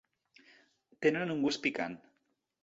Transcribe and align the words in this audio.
Tenen 1.07 1.35
un 1.35 1.45
gust 1.45 1.63
picant. 1.67 1.99